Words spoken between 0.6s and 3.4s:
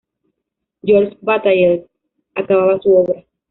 Georges Bataille acababa su obra.